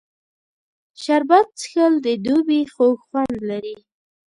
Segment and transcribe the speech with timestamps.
[1.03, 3.75] شربت څښل د دوبي خوږ خوند لري